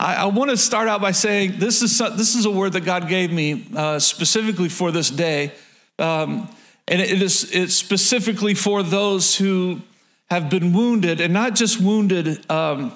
[0.00, 2.86] I, I want to start out by saying this is this is a word that
[2.86, 5.52] God gave me uh, specifically for this day,
[5.98, 6.48] um,
[6.88, 9.82] and it is it's specifically for those who
[10.30, 12.94] have been wounded, and not just wounded um,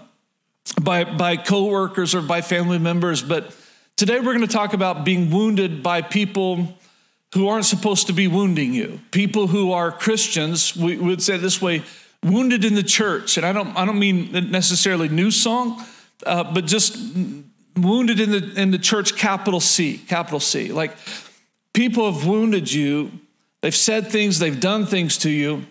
[0.81, 3.55] by by coworkers or by family members, but
[3.97, 6.75] today we're going to talk about being wounded by people
[7.35, 8.99] who aren't supposed to be wounding you.
[9.11, 11.83] People who are Christians, we would say this way,
[12.23, 15.85] wounded in the church, and I don't I don't mean necessarily new song
[16.25, 16.97] uh, but just
[17.77, 20.73] wounded in the in the church capital C, capital C.
[20.73, 20.97] Like
[21.73, 23.11] people have wounded you.
[23.61, 24.39] They've said things.
[24.39, 25.67] They've done things to you.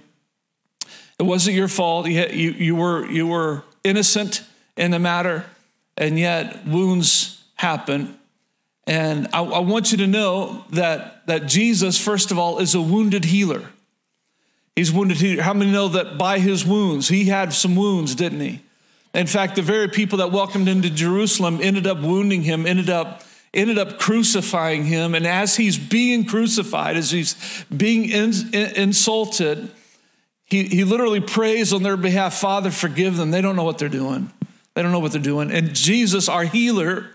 [1.20, 2.08] It wasn't your fault.
[2.08, 4.44] You, you, you were you were innocent
[4.76, 5.46] in the matter,
[5.98, 8.18] and yet wounds happen.
[8.86, 12.82] And I, I want you to know that that Jesus, first of all, is a
[12.82, 13.70] wounded healer.
[14.76, 15.44] He's wounded healer.
[15.44, 18.62] How many know that by his wounds, he had some wounds, didn't he?
[19.14, 22.90] In fact, the very people that welcomed him to Jerusalem ended up wounding him, ended
[22.90, 25.14] up ended up crucifying him.
[25.14, 29.72] And as he's being crucified, as he's being in, in, insulted,
[30.46, 33.32] he, he literally prays on their behalf, Father, forgive them.
[33.32, 34.32] They don't know what they're doing.
[34.74, 35.52] They don't know what they're doing.
[35.52, 37.12] And Jesus, our healer,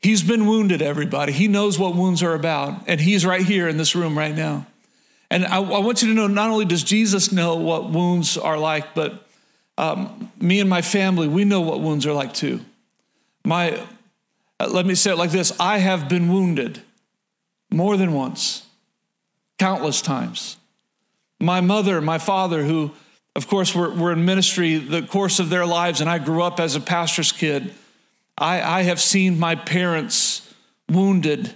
[0.00, 1.32] he's been wounded, everybody.
[1.32, 2.88] He knows what wounds are about.
[2.88, 4.66] And he's right here in this room right now.
[5.30, 8.58] And I, I want you to know not only does Jesus know what wounds are
[8.58, 9.24] like, but
[9.80, 12.60] um, me and my family, we know what wounds are like too.
[13.46, 13.80] My,
[14.60, 16.82] uh, let me say it like this I have been wounded
[17.70, 18.66] more than once,
[19.58, 20.58] countless times.
[21.40, 22.90] My mother, my father, who,
[23.34, 26.60] of course, were, were in ministry the course of their lives, and I grew up
[26.60, 27.72] as a pastor's kid.
[28.36, 30.52] I, I have seen my parents
[30.90, 31.54] wounded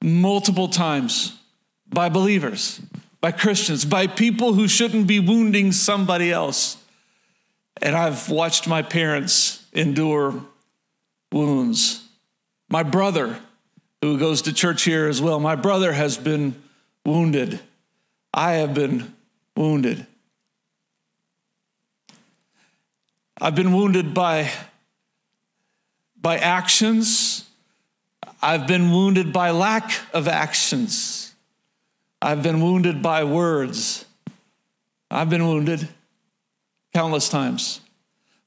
[0.00, 1.38] multiple times
[1.86, 2.80] by believers,
[3.20, 6.78] by Christians, by people who shouldn't be wounding somebody else.
[7.82, 10.44] And I've watched my parents endure
[11.32, 12.06] wounds.
[12.68, 13.38] My brother,
[14.02, 16.60] who goes to church here as well, my brother has been
[17.04, 17.60] wounded.
[18.32, 19.14] I have been
[19.56, 20.06] wounded.
[23.40, 24.50] I've been wounded by,
[26.20, 27.48] by actions.
[28.42, 31.34] I've been wounded by lack of actions.
[32.20, 34.04] I've been wounded by words.
[35.10, 35.88] I've been wounded
[37.00, 37.80] countless times.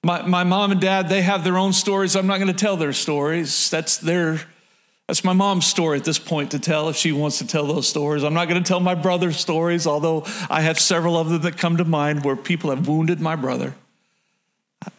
[0.03, 2.15] My, my mom and dad, they have their own stories.
[2.15, 3.67] I'm not going to tell their stories.
[3.71, 4.41] That's their,
[5.07, 7.87] that's my mom's story at this point to tell if she wants to tell those
[7.87, 8.23] stories.
[8.23, 11.57] I'm not going to tell my brother's stories, although I have several of them that
[11.57, 13.73] come to mind where people have wounded my brother.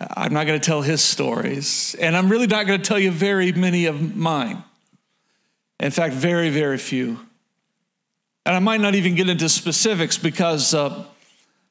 [0.00, 1.94] I'm not going to tell his stories.
[2.00, 4.64] And I'm really not going to tell you very many of mine.
[5.78, 7.20] In fact, very, very few.
[8.44, 11.04] And I might not even get into specifics because uh,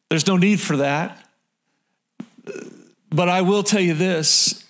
[0.09, 1.19] there's no need for that.
[3.13, 4.65] But I will tell you this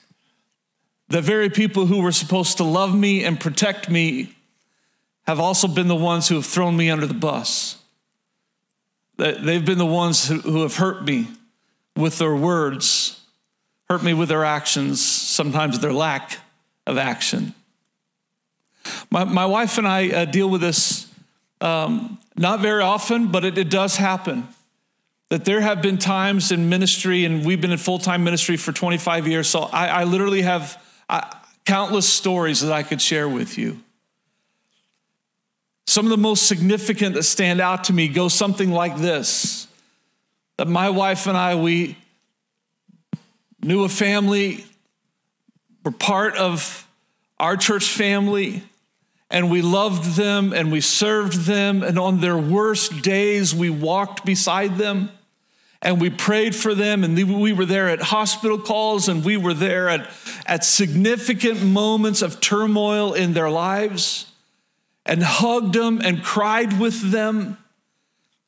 [1.07, 4.35] the very people who were supposed to love me and protect me
[5.25, 7.77] have also been the ones who have thrown me under the bus.
[9.17, 11.27] They've been the ones who have hurt me
[11.95, 13.21] with their words,
[13.89, 16.39] hurt me with their actions, sometimes their lack
[16.85, 17.53] of action.
[19.09, 21.09] My, my wife and I uh, deal with this
[21.61, 24.49] um, not very often, but it, it does happen
[25.33, 28.71] that there have been times in ministry, and we've been in full time ministry for
[28.71, 29.47] 25 years.
[29.47, 30.79] So I, I literally have
[31.65, 33.79] countless stories that I could share with you.
[35.87, 39.67] Some of the most significant that stand out to me go something like this
[40.57, 41.97] that my wife and I, we
[43.63, 44.63] knew a family,
[45.83, 46.87] were part of
[47.39, 48.61] our church family,
[49.31, 51.81] and we loved them and we served them.
[51.81, 55.09] And on their worst days, we walked beside them
[55.83, 59.53] and we prayed for them and we were there at hospital calls and we were
[59.53, 60.09] there at,
[60.45, 64.31] at significant moments of turmoil in their lives
[65.05, 67.57] and hugged them and cried with them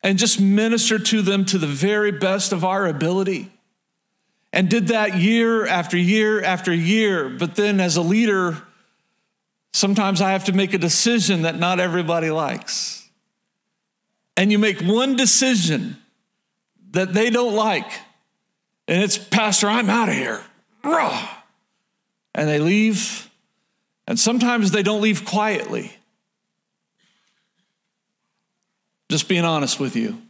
[0.02, 3.52] and just ministered to them to the very best of our ability.
[4.54, 7.28] And did that year after year after year.
[7.28, 8.58] But then as a leader
[9.74, 13.10] sometimes i have to make a decision that not everybody likes.
[14.38, 15.98] And you make one decision
[16.96, 17.90] that they don't like.
[18.88, 20.44] And it's, Pastor, I'm out of here.
[20.84, 21.36] Rah!
[22.36, 23.30] and they leave,
[24.08, 25.96] and sometimes they don't leave quietly.
[29.10, 30.22] Just being honest with you.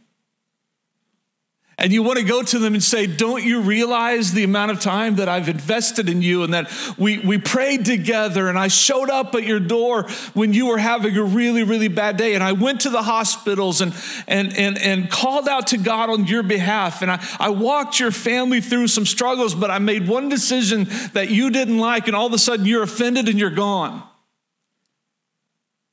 [1.78, 4.80] And you want to go to them and say, Don't you realize the amount of
[4.80, 9.10] time that I've invested in you and that we, we prayed together and I showed
[9.10, 12.34] up at your door when you were having a really, really bad day.
[12.34, 13.94] And I went to the hospitals and,
[14.26, 17.02] and, and, and called out to God on your behalf.
[17.02, 21.28] And I, I walked your family through some struggles, but I made one decision that
[21.28, 24.02] you didn't like, and all of a sudden you're offended and you're gone.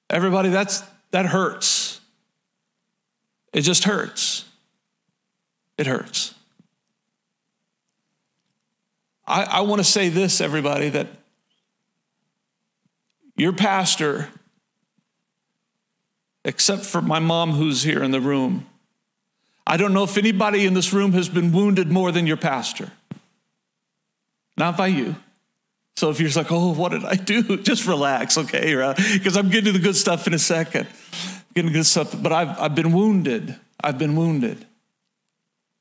[0.09, 0.81] Everybody, that's,
[1.12, 2.00] that hurts.
[3.51, 4.45] It just hurts.
[5.77, 6.33] It hurts.
[9.25, 11.07] I, I want to say this, everybody, that
[13.35, 14.29] your pastor,
[16.45, 18.67] except for my mom who's here in the room,
[19.65, 22.91] I don't know if anybody in this room has been wounded more than your pastor.
[24.57, 25.15] Not by you.
[25.95, 27.57] So if you're like, oh, what did I do?
[27.63, 28.75] Just relax, okay?
[29.13, 30.87] Because I'm getting to the good stuff in a second.
[31.55, 33.55] getting good stuff, but I've, I've been wounded.
[33.81, 34.65] I've been wounded.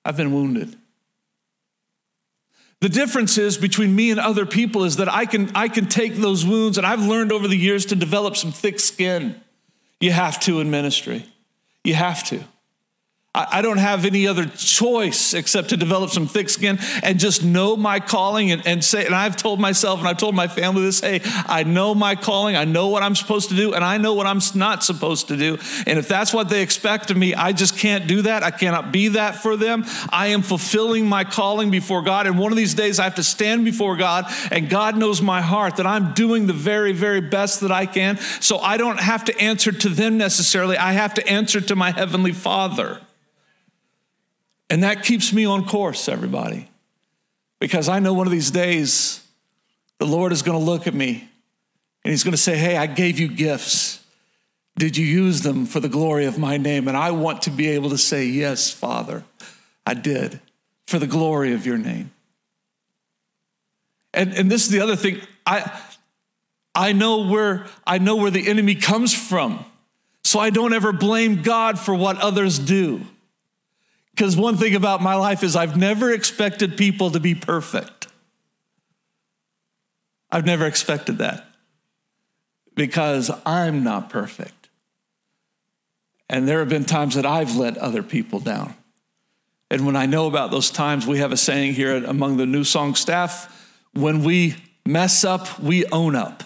[0.04, 0.76] I've been wounded.
[2.80, 6.16] The difference is between me and other people is that I can, I can take
[6.16, 9.40] those wounds, and I've learned over the years to develop some thick skin.
[10.00, 11.24] You have to in ministry.
[11.84, 12.42] You have to.
[13.34, 17.78] I don't have any other choice except to develop some thick skin and just know
[17.78, 21.00] my calling and, and, say, and I've told myself and I've told my family this
[21.00, 24.12] hey, I know my calling, I know what I'm supposed to do, and I know
[24.12, 25.56] what I'm not supposed to do.
[25.86, 28.42] And if that's what they expect of me, I just can't do that.
[28.42, 29.86] I cannot be that for them.
[30.10, 32.26] I am fulfilling my calling before God.
[32.26, 35.40] And one of these days I have to stand before God, and God knows my
[35.40, 38.18] heart that I'm doing the very, very best that I can.
[38.40, 41.92] So I don't have to answer to them necessarily, I have to answer to my
[41.92, 43.00] Heavenly Father.
[44.72, 46.66] And that keeps me on course, everybody,
[47.60, 49.22] because I know one of these days
[49.98, 51.28] the Lord is going to look at me
[52.02, 54.02] and He's going to say, Hey, I gave you gifts.
[54.78, 56.88] Did you use them for the glory of my name?
[56.88, 59.24] And I want to be able to say, Yes, Father,
[59.86, 60.40] I did
[60.86, 62.10] for the glory of your name.
[64.14, 65.20] And, and this is the other thing.
[65.44, 65.70] I,
[66.74, 69.66] I know where I know where the enemy comes from.
[70.24, 73.02] So I don't ever blame God for what others do.
[74.14, 78.08] Because one thing about my life is I've never expected people to be perfect.
[80.30, 81.46] I've never expected that
[82.74, 84.70] because I'm not perfect.
[86.28, 88.74] And there have been times that I've let other people down.
[89.70, 92.64] And when I know about those times, we have a saying here among the New
[92.64, 93.48] Song staff
[93.94, 94.56] when we
[94.86, 96.44] mess up, we own up.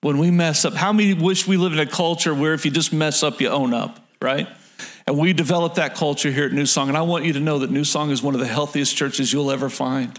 [0.00, 2.70] When we mess up, how many wish we live in a culture where if you
[2.70, 4.48] just mess up, you own up, right?
[5.06, 6.88] And we developed that culture here at New Song.
[6.88, 9.32] And I want you to know that New Song is one of the healthiest churches
[9.32, 10.18] you'll ever find.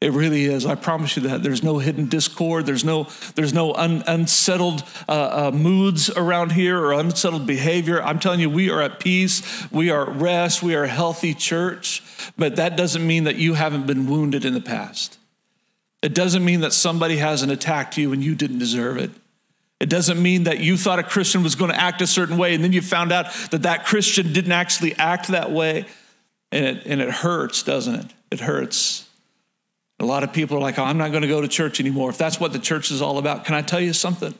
[0.00, 0.64] It really is.
[0.64, 1.42] I promise you that.
[1.42, 2.64] There's no hidden discord.
[2.64, 8.02] There's no, there's no un, unsettled uh, uh, moods around here or unsettled behavior.
[8.02, 9.70] I'm telling you, we are at peace.
[9.70, 10.62] We are at rest.
[10.62, 12.02] We are a healthy church.
[12.38, 15.18] But that doesn't mean that you haven't been wounded in the past.
[16.02, 19.10] It doesn't mean that somebody hasn't attacked you and you didn't deserve it.
[19.80, 22.54] It doesn't mean that you thought a Christian was going to act a certain way
[22.54, 25.86] and then you found out that that Christian didn't actually act that way.
[26.52, 28.06] And it, and it hurts, doesn't it?
[28.30, 29.08] It hurts.
[29.98, 32.10] A lot of people are like, oh, I'm not going to go to church anymore.
[32.10, 34.34] If that's what the church is all about, can I tell you something?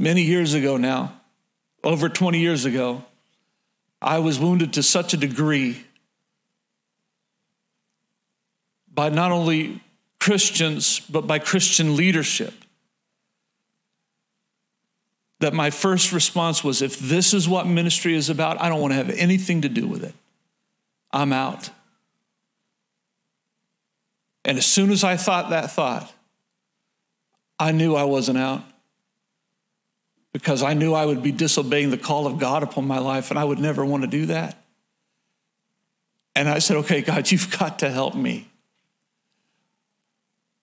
[0.00, 1.20] Many years ago now,
[1.82, 3.04] over 20 years ago,
[4.00, 5.84] I was wounded to such a degree
[8.92, 9.80] by not only
[10.18, 12.54] Christians, but by Christian leadership
[15.40, 18.92] that my first response was if this is what ministry is about, I don't want
[18.92, 20.14] to have anything to do with it.
[21.12, 21.70] I'm out.
[24.44, 26.12] And as soon as I thought that thought,
[27.58, 28.62] I knew I wasn't out
[30.32, 33.38] because I knew I would be disobeying the call of God upon my life and
[33.38, 34.56] I would never want to do that.
[36.34, 38.48] And I said, okay, God, you've got to help me.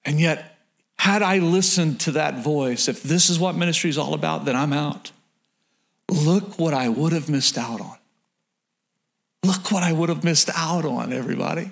[0.06, 0.57] And yet,
[1.00, 4.56] had I listened to that voice, if this is what ministry is all about, then
[4.56, 5.12] I'm out.
[6.10, 7.98] Look what I would have missed out on.
[9.44, 11.72] Look what I would have missed out on, everybody.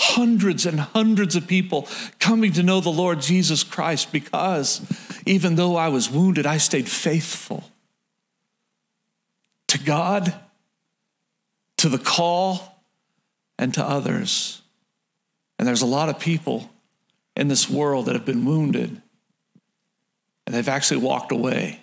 [0.00, 4.80] Hundreds and hundreds of people coming to know the Lord Jesus Christ because
[5.24, 7.64] even though I was wounded, I stayed faithful
[9.68, 10.34] to God,
[11.78, 12.82] to the call,
[13.58, 14.62] and to others.
[15.58, 16.70] And there's a lot of people
[17.36, 19.02] in this world that have been wounded
[20.46, 21.80] and they've actually walked away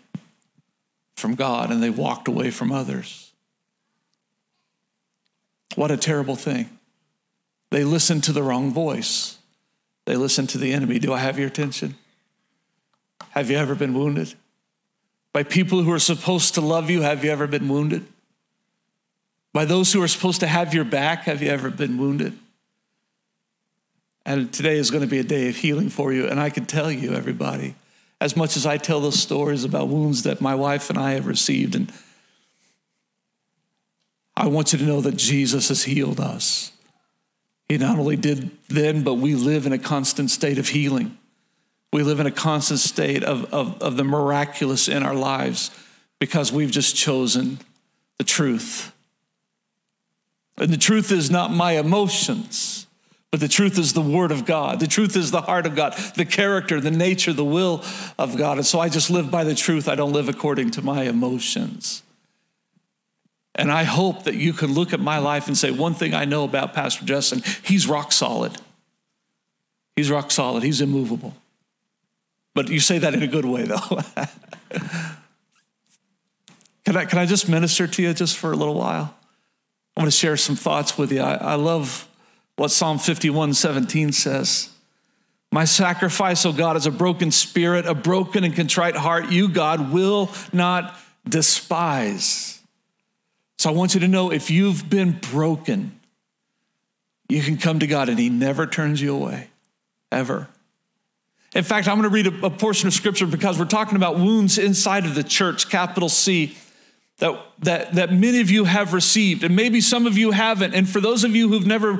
[1.16, 3.32] from God and they walked away from others.
[5.76, 6.70] What a terrible thing.
[7.72, 9.38] They listened to the wrong voice.
[10.06, 11.00] They listened to the enemy.
[11.00, 11.96] Do I have your attention?
[13.32, 14.34] Have you ever been wounded?
[15.34, 18.06] By people who are supposed to love you, have you ever been wounded?
[19.52, 22.38] By those who are supposed to have your back, have you ever been wounded?
[24.26, 26.28] And today is going to be a day of healing for you.
[26.28, 27.76] And I can tell you, everybody,
[28.22, 31.28] as much as I tell those stories about wounds that my wife and I have
[31.28, 31.92] received, and
[34.36, 36.72] I want you to know that Jesus has healed us.
[37.68, 41.18] He not only did then, but we live in a constant state of healing.
[41.92, 45.70] We live in a constant state of, of, of the miraculous in our lives
[46.20, 47.60] because we've just chosen
[48.18, 48.92] the truth.
[50.58, 52.83] And the truth is not my emotions,
[53.34, 54.80] but the truth is the Word of God.
[54.80, 57.84] The truth is the heart of God, the character, the nature, the will
[58.20, 58.58] of God.
[58.58, 59.90] And so I just live by the truth.
[59.90, 62.04] I don't live according to my emotions.
[63.56, 66.26] And I hope that you can look at my life and say, one thing I
[66.26, 68.56] know about Pastor Justin, he's rock solid.
[69.96, 71.34] He's rock solid, he's immovable.
[72.54, 73.80] But you say that in a good way, though.
[76.86, 79.16] can, I, can I just minister to you just for a little while?
[79.98, 81.22] I want to share some thoughts with you.
[81.22, 82.08] I, I love
[82.56, 84.70] what Psalm 51 17 says.
[85.52, 89.32] My sacrifice, O oh God, is a broken spirit, a broken and contrite heart.
[89.32, 92.60] You, God, will not despise.
[93.60, 96.00] So I want you to know if you've been broken,
[97.30, 99.50] you can come to God and He never turns you away,
[100.12, 100.50] ever.
[101.54, 104.18] In fact, I'm going to read a, a portion of scripture because we're talking about
[104.18, 106.58] wounds inside of the church, capital C
[107.20, 110.74] that, that, that many of you have received, and maybe some of you haven't.
[110.74, 112.00] And for those of you who've never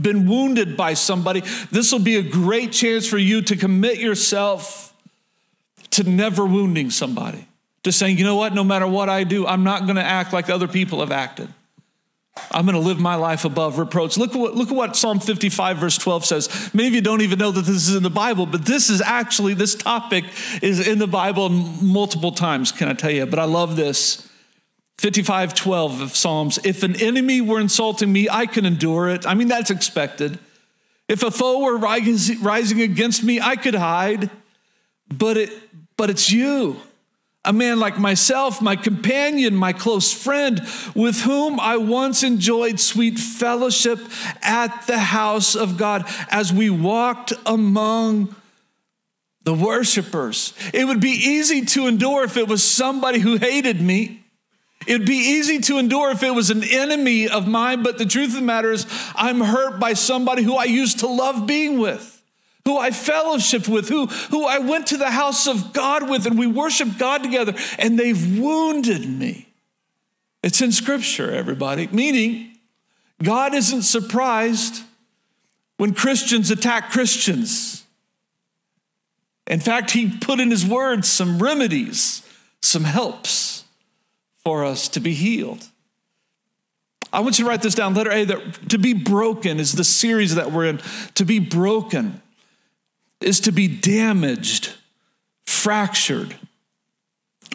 [0.00, 4.94] been wounded by somebody, this will be a great chance for you to commit yourself
[5.90, 7.46] to never wounding somebody,
[7.82, 10.32] to saying, you know what, no matter what I do, I'm not going to act
[10.32, 11.48] like other people have acted.
[12.50, 14.16] I'm going to live my life above reproach.
[14.16, 16.74] Look at, what, look at what Psalm 55, verse 12 says.
[16.74, 19.00] Many of you don't even know that this is in the Bible, but this is
[19.00, 20.24] actually, this topic
[20.60, 23.24] is in the Bible multiple times, can I tell you?
[23.26, 24.28] But I love this.
[24.98, 26.58] 55 12 of Psalms.
[26.64, 29.26] If an enemy were insulting me, I can endure it.
[29.26, 30.38] I mean, that's expected.
[31.08, 34.30] If a foe were rising against me, I could hide.
[35.08, 35.50] But, it,
[35.96, 36.80] but it's you,
[37.44, 40.60] a man like myself, my companion, my close friend,
[40.94, 43.98] with whom I once enjoyed sweet fellowship
[44.40, 48.34] at the house of God as we walked among
[49.42, 50.54] the worshipers.
[50.72, 54.23] It would be easy to endure if it was somebody who hated me.
[54.86, 58.28] It'd be easy to endure if it was an enemy of mine, but the truth
[58.28, 62.22] of the matter is, I'm hurt by somebody who I used to love being with,
[62.64, 66.38] who I fellowshiped with, who, who I went to the house of God with, and
[66.38, 69.48] we worshiped God together, and they've wounded me.
[70.42, 72.58] It's in Scripture, everybody, meaning
[73.22, 74.82] God isn't surprised
[75.78, 77.84] when Christians attack Christians.
[79.46, 82.26] In fact, He put in His word some remedies,
[82.60, 83.53] some helps
[84.44, 85.66] for us to be healed.
[87.12, 87.94] I want you to write this down.
[87.94, 90.80] Letter A that to be broken is the series that we're in.
[91.14, 92.20] To be broken
[93.20, 94.72] is to be damaged,
[95.46, 96.36] fractured,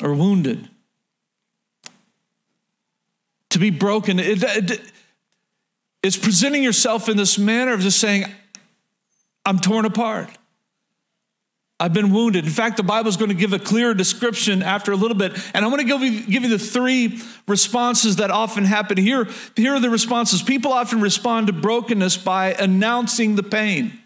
[0.02, 0.70] or wounded.
[3.50, 4.82] To be broken, it, it,
[6.02, 8.26] it's presenting yourself in this manner of just saying,
[9.46, 10.30] I'm torn apart.
[11.82, 12.44] I've been wounded.
[12.44, 15.32] In fact, the Bible is going to give a clearer description after a little bit.
[15.54, 18.98] And I want to give you, give you the three responses that often happen.
[18.98, 20.42] Here, here are the responses.
[20.42, 23.98] People often respond to brokenness by announcing the pain.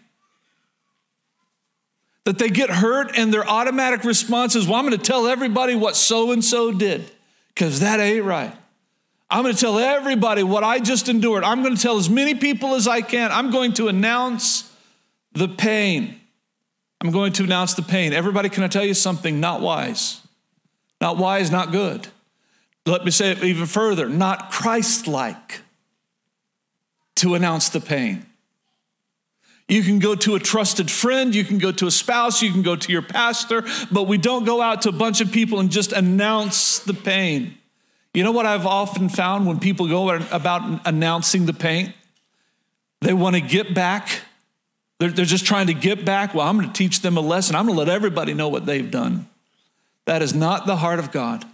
[2.24, 5.74] That they get hurt, and their automatic response is, Well, I'm going to tell everybody
[5.74, 7.10] what so and so did,
[7.48, 8.54] because that ain't right.
[9.28, 11.44] I'm going to tell everybody what I just endured.
[11.44, 13.30] I'm going to tell as many people as I can.
[13.30, 14.72] I'm going to announce
[15.32, 16.20] the pain.
[17.04, 18.14] I'm going to announce the pain.
[18.14, 19.38] Everybody, can I tell you something?
[19.38, 20.22] Not wise.
[21.02, 22.08] Not wise, not good.
[22.86, 25.60] Let me say it even further not Christ like
[27.16, 28.24] to announce the pain.
[29.68, 32.62] You can go to a trusted friend, you can go to a spouse, you can
[32.62, 35.70] go to your pastor, but we don't go out to a bunch of people and
[35.70, 37.56] just announce the pain.
[38.14, 41.92] You know what I've often found when people go about announcing the pain?
[43.00, 44.22] They want to get back
[44.98, 46.34] they're, they're just trying to get back.
[46.34, 47.56] Well, I'm going to teach them a lesson.
[47.56, 49.28] I'm going to let everybody know what they've done.
[50.06, 51.44] That is not the heart of God.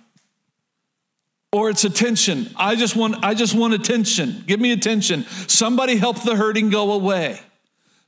[1.52, 2.50] Or it's attention.
[2.56, 4.44] I just want, I just want attention.
[4.46, 5.24] Give me attention.
[5.48, 7.40] Somebody help the hurting go away.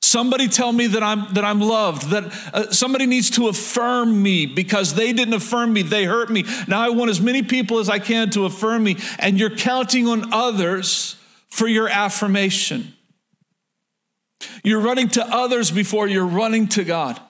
[0.00, 2.10] Somebody tell me that I'm that I'm loved.
[2.10, 5.82] That uh, somebody needs to affirm me because they didn't affirm me.
[5.82, 6.44] They hurt me.
[6.66, 10.08] Now I want as many people as I can to affirm me, and you're counting
[10.08, 11.14] on others
[11.50, 12.94] for your affirmation.
[14.62, 17.20] You're running to others before you're running to God.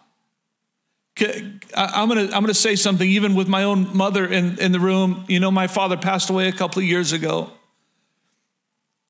[1.74, 4.80] I'm going to I'm gonna say something, even with my own mother in, in the
[4.80, 5.24] room.
[5.28, 7.50] You know, my father passed away a couple of years ago.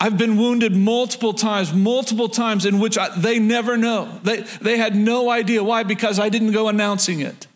[0.00, 4.18] I've been wounded multiple times, multiple times in which I, they never know.
[4.24, 5.62] They, they had no idea.
[5.62, 5.84] Why?
[5.84, 7.46] Because I didn't go announcing it.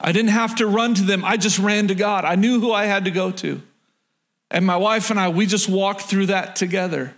[0.00, 1.26] I didn't have to run to them.
[1.26, 2.24] I just ran to God.
[2.24, 3.60] I knew who I had to go to.
[4.50, 7.14] And my wife and I, we just walked through that together.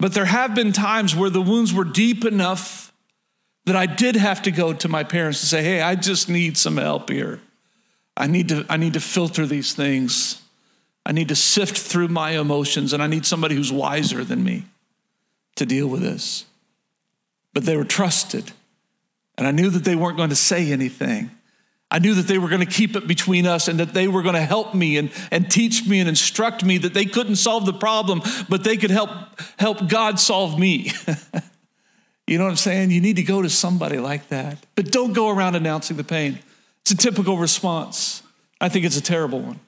[0.00, 2.92] But there have been times where the wounds were deep enough
[3.66, 6.56] that I did have to go to my parents and say, hey, I just need
[6.56, 7.40] some help here.
[8.16, 10.40] I need to, I need to filter these things.
[11.04, 14.64] I need to sift through my emotions, and I need somebody who's wiser than me
[15.56, 16.46] to deal with this.
[17.52, 18.52] But they were trusted,
[19.36, 21.30] and I knew that they weren't going to say anything.
[21.90, 24.22] I knew that they were going to keep it between us and that they were
[24.22, 27.66] going to help me and, and teach me and instruct me that they couldn't solve
[27.66, 29.10] the problem, but they could help,
[29.58, 30.92] help God solve me.
[32.28, 32.92] you know what I'm saying?
[32.92, 34.58] You need to go to somebody like that.
[34.76, 36.38] But don't go around announcing the pain.
[36.82, 38.22] It's a typical response.
[38.60, 39.58] I think it's a terrible one.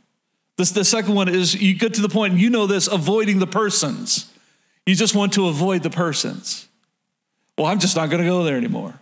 [0.56, 4.30] The second one is you get to the point, you know this, avoiding the persons.
[4.86, 6.68] You just want to avoid the persons.
[7.58, 9.00] Well, I'm just not going to go there anymore.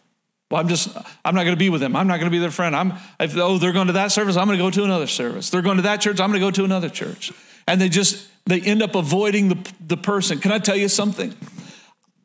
[0.51, 1.95] Well, I'm just, I'm not going to be with them.
[1.95, 2.75] I'm not going to be their friend.
[2.75, 5.51] I'm, if, oh, they're going to that service, I'm going to go to another service.
[5.51, 7.33] They're going to that church, I'm going to go to another church.
[7.69, 10.41] And they just, they end up avoiding the, the person.
[10.41, 11.35] Can I tell you something?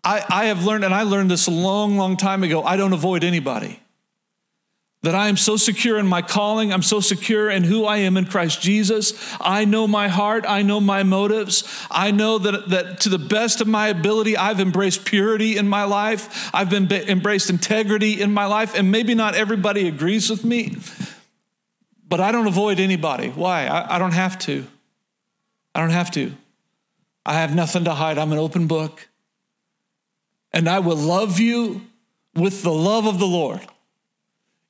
[0.04, 2.94] I, I have learned, and I learned this a long, long time ago, I don't
[2.94, 3.80] avoid anybody
[5.06, 6.74] that I am so secure in my calling.
[6.74, 9.14] I'm so secure in who I am in Christ Jesus.
[9.40, 10.46] I know my heart.
[10.48, 11.64] I know my motives.
[11.92, 15.84] I know that, that to the best of my ability, I've embraced purity in my
[15.84, 16.50] life.
[16.56, 18.76] I've been embraced integrity in my life.
[18.76, 20.76] And maybe not everybody agrees with me,
[22.10, 23.30] but I don't avoid anybody.
[23.30, 23.68] Why?
[23.68, 24.66] I, I don't have to.
[25.76, 26.32] I don't have to.
[27.28, 28.18] I have nothing to hide.
[28.18, 29.08] I'm an open book.
[30.52, 31.82] And I will love you
[32.34, 33.62] with the love of the Lord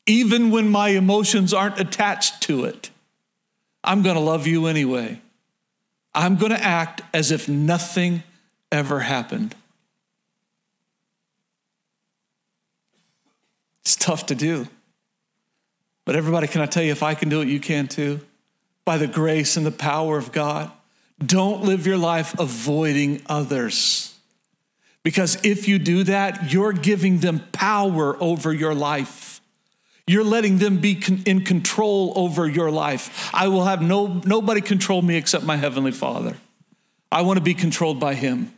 [0.05, 2.89] even when my emotions aren't attached to it.
[3.83, 5.21] I'm going to love you anyway.
[6.13, 8.23] I'm going to act as if nothing
[8.71, 9.55] ever happened.
[13.81, 14.67] It's tough to do.
[16.05, 18.21] But everybody, can I tell you, if I can do it, you can too.
[18.85, 20.71] By the grace and the power of God.
[21.23, 24.15] Don't live your life avoiding others.
[25.03, 29.35] Because if you do that, you're giving them power over your life.
[30.07, 33.29] You're letting them be in control over your life.
[33.33, 36.37] I will have no, nobody control me except my Heavenly Father.
[37.11, 38.51] I want to be controlled by Him.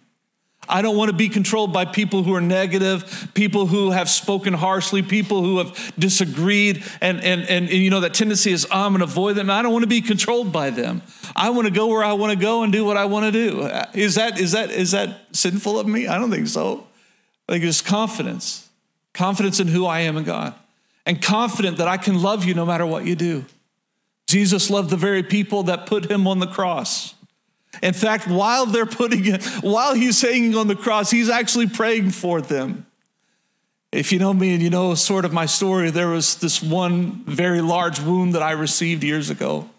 [0.70, 4.54] I don't want to be controlled by people who are negative, people who have spoken
[4.54, 8.86] harshly, people who have disagreed, and, and, and, and you know, that tendency is, oh,
[8.86, 9.50] I'm going to avoid them.
[9.50, 11.02] I don't want to be controlled by them.
[11.34, 13.32] I want to go where I want to go and do what I want to
[13.32, 13.62] do.
[13.94, 16.08] Is that, is, that, is that sinful of me?
[16.08, 16.86] I don't think so.
[17.48, 18.68] I think it's confidence,
[19.14, 20.54] confidence in who I am in God
[21.08, 23.46] and confident that I can love you no matter what you do.
[24.28, 27.16] Jesus loved the very people that put him on the cross.
[27.82, 32.12] In fact, while they're putting it, while he's hanging on the cross, he's actually praying
[32.12, 32.86] for them.
[33.94, 37.24] If you know me and you know sort of my story, there was this one
[37.24, 39.70] very large wound that I received years ago.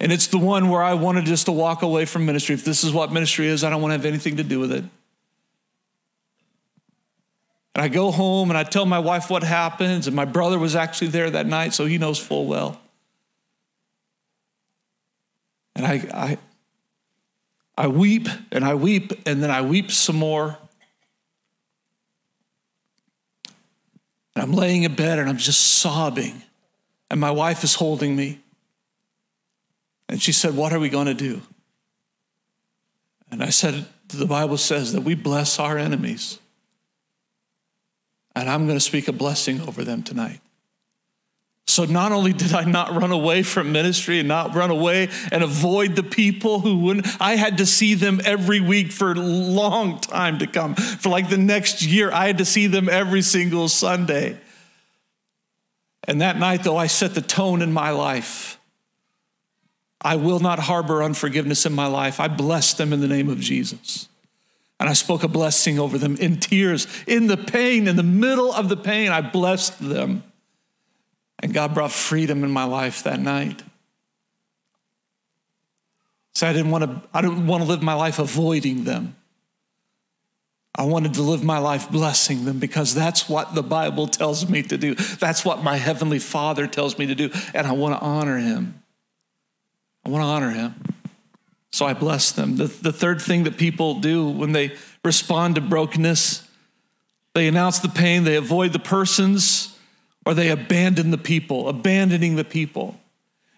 [0.00, 2.54] And it's the one where I wanted just to walk away from ministry.
[2.54, 4.70] If this is what ministry is, I don't want to have anything to do with
[4.70, 4.84] it.
[7.74, 10.76] And I go home and I tell my wife what happens, and my brother was
[10.76, 12.80] actually there that night, so he knows full well.
[15.74, 16.38] And I, I,
[17.76, 20.56] I weep and I weep, and then I weep some more.
[24.36, 26.42] And I'm laying in bed and I'm just sobbing,
[27.10, 28.40] and my wife is holding me.
[30.08, 31.42] And she said, What are we going to do?
[33.30, 36.38] And I said, The Bible says that we bless our enemies.
[38.34, 40.40] And I'm going to speak a blessing over them tonight.
[41.66, 45.42] So not only did I not run away from ministry and not run away and
[45.42, 49.98] avoid the people who wouldn't, I had to see them every week for a long
[49.98, 50.74] time to come.
[50.74, 54.38] For like the next year, I had to see them every single Sunday.
[56.06, 58.60] And that night, though, I set the tone in my life.
[60.02, 62.20] I will not harbor unforgiveness in my life.
[62.20, 64.06] I bless them in the name of Jesus.
[64.80, 68.52] And I spoke a blessing over them in tears, in the pain, in the middle
[68.52, 69.10] of the pain.
[69.10, 70.24] I blessed them.
[71.38, 73.62] And God brought freedom in my life that night.
[76.34, 79.14] So I didn't want to, I didn't want to live my life avoiding them.
[80.76, 84.62] I wanted to live my life blessing them because that's what the Bible tells me
[84.64, 84.96] to do.
[84.96, 87.30] That's what my Heavenly Father tells me to do.
[87.54, 88.82] And I want to honor Him.
[90.04, 90.93] I want to honor Him.
[91.74, 92.54] So I bless them.
[92.54, 96.48] The, the third thing that people do when they respond to brokenness,
[97.34, 99.76] they announce the pain, they avoid the persons,
[100.24, 103.00] or they abandon the people, abandoning the people.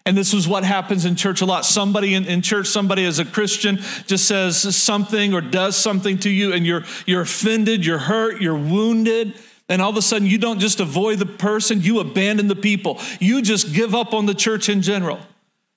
[0.03, 1.63] And this is what happens in church a lot.
[1.63, 3.77] Somebody in, in, church, somebody as a Christian
[4.07, 8.57] just says something or does something to you, and you're, you're offended, you're hurt, you're
[8.57, 9.35] wounded.
[9.69, 12.99] And all of a sudden, you don't just avoid the person, you abandon the people.
[13.19, 15.19] You just give up on the church in general.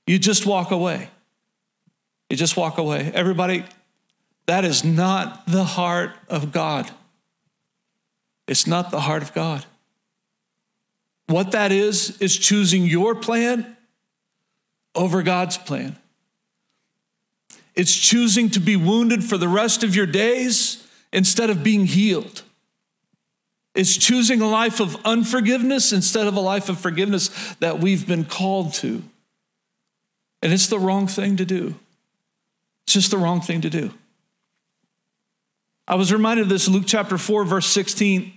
[0.06, 1.10] You just walk away.
[2.30, 3.10] You just walk away.
[3.12, 3.64] Everybody,
[4.46, 6.90] that is not the heart of God.
[8.46, 9.66] It's not the heart of God.
[11.26, 13.76] What that is, is choosing your plan
[14.94, 15.96] over God's plan.
[17.74, 22.42] It's choosing to be wounded for the rest of your days instead of being healed.
[23.74, 27.28] It's choosing a life of unforgiveness instead of a life of forgiveness
[27.60, 29.02] that we've been called to.
[30.42, 31.76] And it's the wrong thing to do.
[32.90, 33.94] It's just the wrong thing to do.
[35.86, 38.32] I was reminded of this Luke chapter 4, verse 16.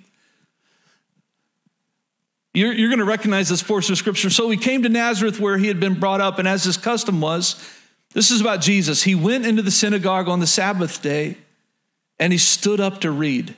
[2.54, 4.30] You're, you're going to recognize this portion of scripture.
[4.30, 7.20] So he came to Nazareth where he had been brought up, and as his custom
[7.20, 7.68] was,
[8.14, 9.02] this is about Jesus.
[9.02, 11.40] He went into the synagogue on the Sabbath day
[12.20, 13.56] and he stood up to read.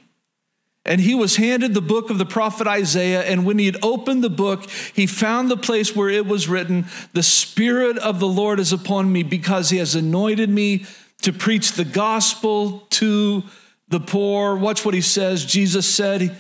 [0.85, 3.23] And he was handed the book of the prophet Isaiah.
[3.23, 6.85] And when he had opened the book, he found the place where it was written,
[7.13, 10.85] The Spirit of the Lord is upon me because he has anointed me
[11.23, 13.43] to preach the gospel to
[13.87, 14.55] the poor.
[14.55, 15.43] Watch what he says.
[15.43, 16.39] Jesus said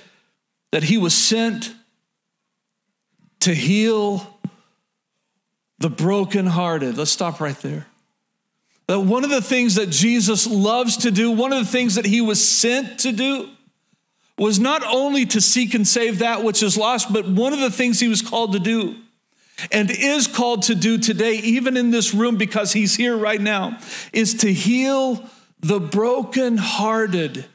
[0.71, 1.73] that he was sent
[3.39, 4.39] to heal
[5.79, 6.97] the brokenhearted.
[6.97, 7.87] Let's stop right there.
[8.87, 12.05] That one of the things that Jesus loves to do, one of the things that
[12.05, 13.49] he was sent to do,
[14.37, 17.71] was not only to seek and save that which is lost, but one of the
[17.71, 18.95] things he was called to do
[19.71, 23.79] and is called to do today, even in this room, because he's here right now,
[24.11, 25.23] is to heal
[25.61, 27.45] the brokenhearted,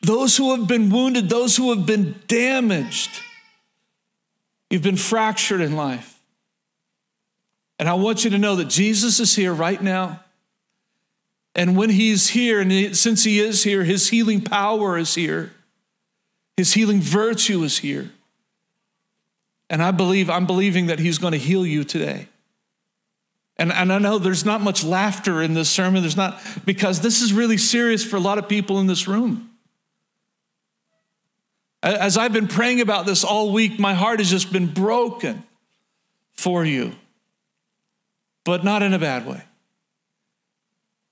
[0.00, 3.10] those who have been wounded, those who have been damaged.
[4.70, 6.18] You've been fractured in life.
[7.78, 10.21] And I want you to know that Jesus is here right now.
[11.54, 15.52] And when he's here, and since he is here, his healing power is here,
[16.56, 18.10] his healing virtue is here.
[19.68, 22.28] And I believe, I'm believing that he's going to heal you today.
[23.56, 26.02] And, and I know there's not much laughter in this sermon.
[26.02, 29.50] There's not, because this is really serious for a lot of people in this room.
[31.82, 35.42] As I've been praying about this all week, my heart has just been broken
[36.32, 36.92] for you,
[38.44, 39.42] but not in a bad way.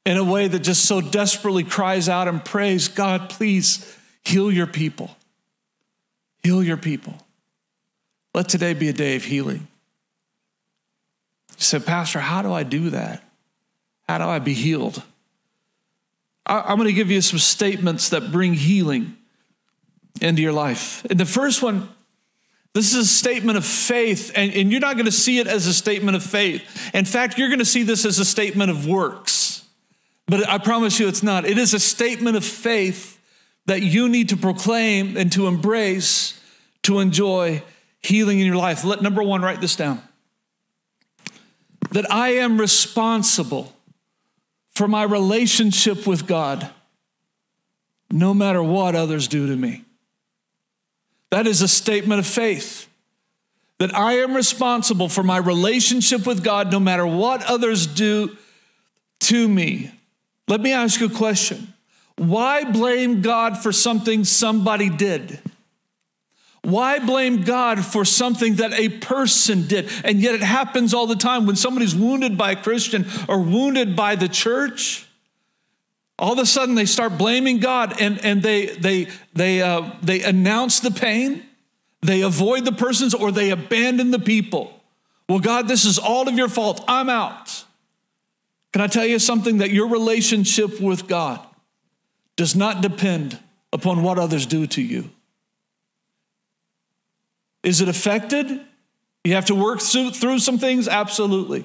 [0.07, 4.67] In a way that just so desperately cries out and prays, God, please heal your
[4.67, 5.11] people.
[6.43, 7.15] Heal your people.
[8.35, 9.69] Let today be a day of healing.
[11.51, 13.23] You said, Pastor, how do I do that?
[14.09, 15.03] How do I be healed?
[16.47, 19.17] I'm going to give you some statements that bring healing
[20.21, 21.05] into your life.
[21.09, 21.89] And the first one,
[22.73, 25.67] this is a statement of faith, and, and you're not going to see it as
[25.67, 26.95] a statement of faith.
[26.95, 29.40] In fact, you're going to see this as a statement of works.
[30.31, 31.45] But I promise you it's not.
[31.45, 33.19] It is a statement of faith
[33.67, 36.41] that you need to proclaim and to embrace
[36.83, 37.65] to enjoy
[38.01, 38.85] healing in your life.
[38.85, 40.01] Let number one, write this down.
[41.91, 43.75] That I am responsible
[44.71, 46.71] for my relationship with God,
[48.13, 49.85] no matter what others do to me.
[51.31, 52.89] That is a statement of faith.
[53.79, 58.37] That I am responsible for my relationship with God no matter what others do
[59.23, 59.91] to me.
[60.51, 61.73] Let me ask you a question.
[62.17, 65.41] Why blame God for something somebody did?
[66.63, 69.89] Why blame God for something that a person did?
[70.05, 73.97] And yet it happens all the time when somebody's wounded by a Christian or wounded
[73.97, 75.07] by the church
[76.21, 80.23] all of a sudden they start blaming God and, and they, they, they, uh, they
[80.23, 81.43] announce the pain,
[82.03, 84.79] they avoid the persons, or they abandon the people.
[85.29, 86.85] Well, God, this is all of your fault.
[86.87, 87.65] I'm out.
[88.73, 89.59] Can I tell you something?
[89.59, 91.41] That your relationship with God
[92.37, 93.39] does not depend
[93.73, 95.11] upon what others do to you.
[97.63, 98.61] Is it affected?
[99.25, 100.89] You have to work through some things?
[100.89, 101.65] Absolutely.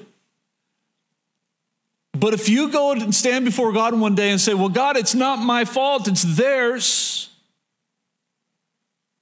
[2.12, 5.14] But if you go and stand before God one day and say, Well, God, it's
[5.14, 7.28] not my fault, it's theirs,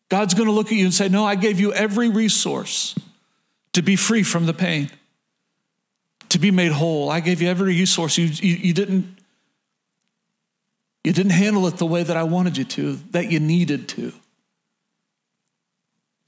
[0.09, 2.95] God's going to look at you and say, No, I gave you every resource
[3.73, 4.91] to be free from the pain,
[6.35, 7.11] to be made whole.
[7.11, 8.19] I gave you every resource.
[8.19, 9.19] You, you, you didn't.
[11.05, 14.13] You didn't handle it the way that I wanted you to, that you needed to.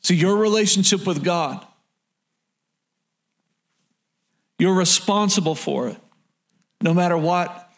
[0.02, 1.66] So, your relationship with God,
[4.58, 5.96] you're responsible for it
[6.80, 7.68] no matter what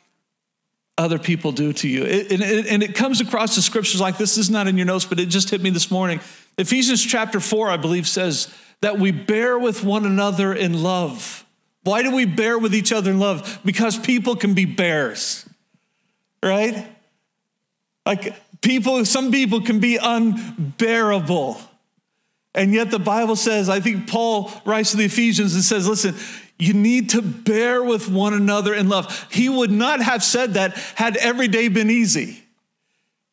[0.98, 2.04] other people do to you.
[2.04, 4.34] It, and, it, and it comes across the scriptures like this.
[4.34, 6.20] this is not in your notes, but it just hit me this morning.
[6.58, 11.46] Ephesians chapter 4, I believe, says that we bear with one another in love.
[11.84, 13.60] Why do we bear with each other in love?
[13.64, 15.48] Because people can be bears,
[16.42, 16.86] right?
[18.04, 21.60] Like people, some people can be unbearable.
[22.54, 26.14] And yet the Bible says, I think Paul writes to the Ephesians and says, listen,
[26.58, 29.28] you need to bear with one another in love.
[29.30, 32.42] He would not have said that had every day been easy.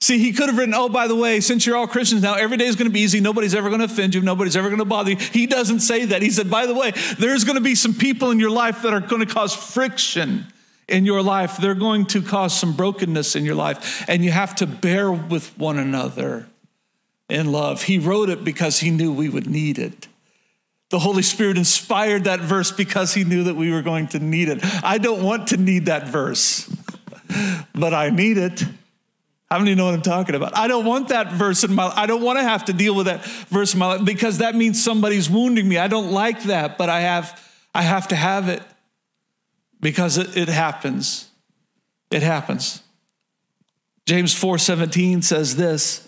[0.01, 2.57] See, he could have written, oh, by the way, since you're all Christians now, every
[2.57, 3.21] day is going to be easy.
[3.21, 4.21] Nobody's ever going to offend you.
[4.21, 5.17] Nobody's ever going to bother you.
[5.17, 6.21] He doesn't say that.
[6.21, 8.93] He said, by the way, there's going to be some people in your life that
[8.93, 10.45] are going to cause friction
[10.87, 11.57] in your life.
[11.57, 15.57] They're going to cause some brokenness in your life, and you have to bear with
[15.57, 16.47] one another
[17.29, 17.83] in love.
[17.83, 20.07] He wrote it because he knew we would need it.
[20.89, 24.49] The Holy Spirit inspired that verse because he knew that we were going to need
[24.49, 24.59] it.
[24.83, 26.69] I don't want to need that verse,
[27.73, 28.63] but I need it.
[29.55, 30.57] How many know what I'm talking about?
[30.57, 31.93] I don't want that verse in my life.
[31.95, 34.53] I don't want to have to deal with that verse in my life because that
[34.53, 35.77] means somebody's wounding me.
[35.77, 37.41] I don't like that, but I have
[37.73, 38.61] I have to have it
[39.79, 41.29] because it, it happens.
[42.11, 42.83] It happens.
[44.05, 46.05] James 4:17 says this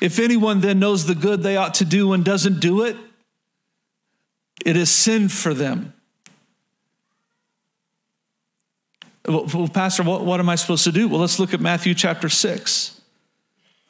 [0.00, 2.96] if anyone then knows the good they ought to do and doesn't do it,
[4.64, 5.92] it is sin for them.
[9.26, 11.08] Well, Pastor, what, what am I supposed to do?
[11.08, 13.00] Well, let's look at Matthew chapter 6.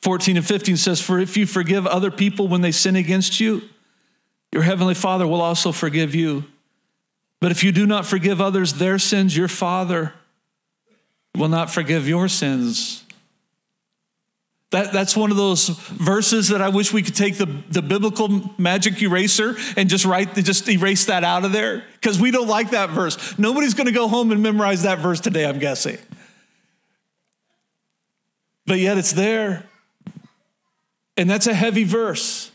[0.02, 3.62] 14 and 15 says, For if you forgive other people when they sin against you,
[4.52, 6.44] your heavenly Father will also forgive you.
[7.40, 10.12] But if you do not forgive others their sins, your Father
[11.36, 13.03] will not forgive your sins.
[14.74, 18.50] That, that's one of those verses that I wish we could take the, the biblical
[18.58, 22.70] magic eraser and just write, just erase that out of there because we don't like
[22.70, 23.38] that verse.
[23.38, 25.96] Nobody's going to go home and memorize that verse today, I'm guessing.
[28.66, 29.64] But yet it's there.
[31.16, 32.50] And that's a heavy verse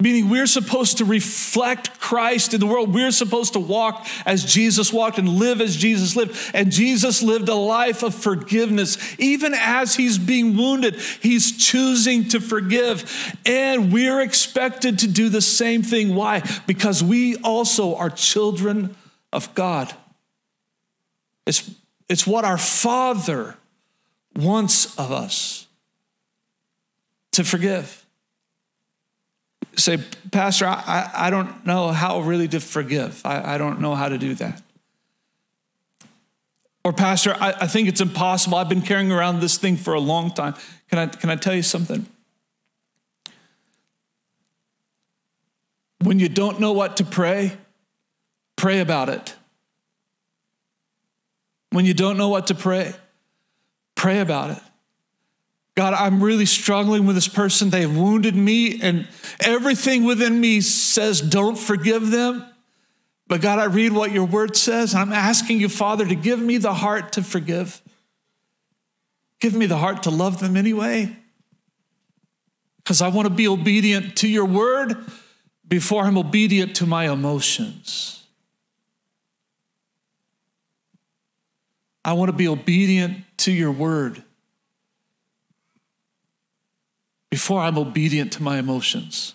[0.00, 2.94] meaning we're supposed to reflect Christ in the world.
[2.94, 6.38] We're supposed to walk as Jesus walked and live as Jesus lived.
[6.54, 8.96] And Jesus lived a life of forgiveness.
[9.18, 13.36] Even as he's being wounded, he's choosing to forgive.
[13.44, 16.14] And we're expected to do the same thing.
[16.14, 16.42] Why?
[16.68, 18.94] Because we also are children
[19.32, 19.92] of God.
[21.44, 21.68] It's,
[22.08, 23.56] it's what our Father
[24.36, 25.66] wants of us
[27.32, 28.04] to forgive
[29.78, 29.98] say,
[30.32, 33.22] Pastor, I, I don't know how really to forgive.
[33.24, 34.62] I, I don't know how to do that.
[36.84, 38.56] Or, Pastor, I, I think it's impossible.
[38.56, 40.54] I've been carrying around this thing for a long time.
[40.88, 42.06] Can I, can I tell you something?
[46.02, 47.52] When you don't know what to pray,
[48.56, 49.34] pray about it.
[51.70, 52.94] When you don't know what to pray,
[53.94, 54.62] pray about it.
[55.78, 57.70] God, I'm really struggling with this person.
[57.70, 59.06] They've wounded me, and
[59.38, 62.44] everything within me says, don't forgive them.
[63.28, 66.40] But God, I read what your word says, and I'm asking you, Father, to give
[66.40, 67.80] me the heart to forgive.
[69.38, 71.16] Give me the heart to love them anyway.
[72.78, 74.96] Because I want to be obedient to your word
[75.68, 78.26] before I'm obedient to my emotions.
[82.04, 84.24] I want to be obedient to your word
[87.30, 89.34] before I'm obedient to my emotions.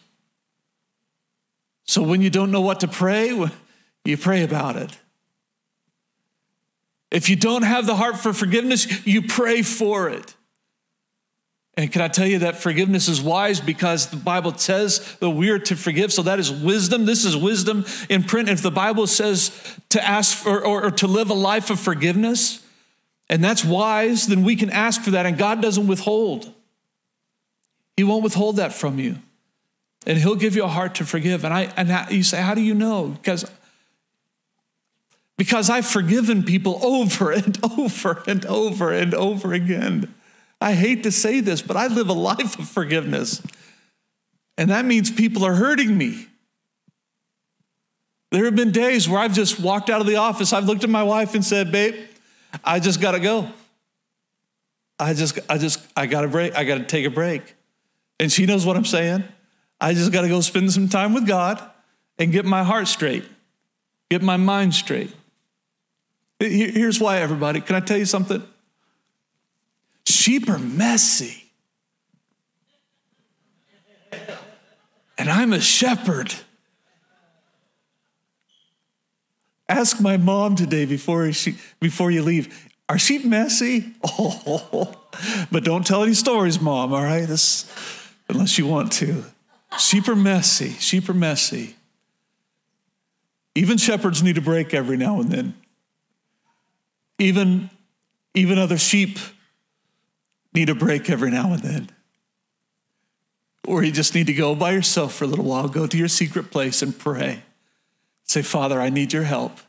[1.85, 3.29] So when you don't know what to pray,
[4.05, 4.97] you pray about it.
[7.11, 10.35] If you don't have the heart for forgiveness, you pray for it.
[11.75, 15.49] And can I tell you that forgiveness is wise because the Bible says that we
[15.49, 16.13] are to forgive.
[16.13, 17.05] So that is wisdom.
[17.05, 18.49] This is wisdom in print.
[18.49, 19.51] If the Bible says
[19.89, 22.63] to ask for or, or to live a life of forgiveness,
[23.27, 26.53] and that's wise, then we can ask for that, and God doesn't withhold.
[27.97, 29.17] He won't withhold that from you.
[30.05, 31.45] And he'll give you a heart to forgive.
[31.45, 33.07] And I and you say, how do you know?
[33.09, 33.49] Because
[35.37, 40.13] because I've forgiven people over and over and over and over again.
[40.61, 43.41] I hate to say this, but I live a life of forgiveness.
[44.57, 46.27] And that means people are hurting me.
[48.31, 50.89] There have been days where I've just walked out of the office, I've looked at
[50.89, 51.95] my wife and said, "Babe,
[52.63, 53.49] I just got to go.
[54.99, 56.55] I just I just I got to break.
[56.55, 57.55] I got to take a break."
[58.23, 59.25] And she knows what I'm saying.
[59.81, 61.61] I just got to go spend some time with God
[62.17, 63.25] and get my heart straight,
[64.09, 65.13] get my mind straight.
[66.39, 67.59] Here's why, everybody.
[67.59, 68.41] Can I tell you something?
[70.05, 71.51] Sheep are messy.
[75.17, 76.33] And I'm a shepherd.
[79.67, 82.69] ask my mom today before, she, before you leave.
[82.87, 83.91] Are sheep messy?
[84.17, 84.95] Oh,
[85.51, 87.27] but don't tell any stories, mom, all right?
[87.27, 87.71] This,
[88.29, 89.23] unless you want to.
[89.77, 90.71] Sheep are messy.
[90.73, 91.75] Sheep are messy.
[93.55, 95.55] Even shepherds need a break every now and then.
[97.19, 97.69] Even,
[98.33, 99.17] even other sheep
[100.53, 101.89] need a break every now and then.
[103.67, 106.07] Or you just need to go by yourself for a little while, go to your
[106.07, 107.43] secret place and pray.
[108.23, 109.59] Say, Father, I need your help.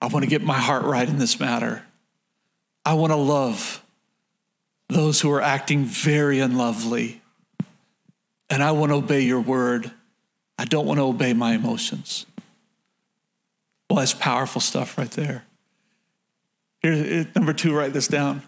[0.00, 1.82] I want to get my heart right in this matter.
[2.84, 3.82] I want to love
[4.88, 7.22] those who are acting very unlovely.
[8.50, 9.90] And I want to obey your word.
[10.58, 12.26] I don't want to obey my emotions.
[13.88, 15.44] Well, that's powerful stuff right there.
[16.80, 18.42] Here, number two, write this down.